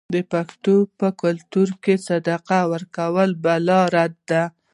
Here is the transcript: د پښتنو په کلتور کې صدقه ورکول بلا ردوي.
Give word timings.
د 0.13 0.15
پښتنو 0.31 0.75
په 0.99 1.07
کلتور 1.21 1.69
کې 1.83 1.95
صدقه 2.07 2.59
ورکول 2.73 3.29
بلا 3.43 3.81
ردوي. 3.95 4.43